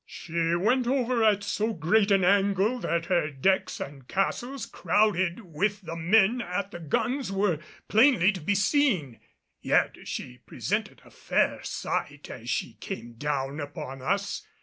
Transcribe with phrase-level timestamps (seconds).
[0.07, 5.81] She went over at so great an angle that her decks and castles crowded with
[5.81, 9.19] the men at the guns were plainly to be seen.
[9.61, 14.43] Yet she presented a fair sight as she came down upon us.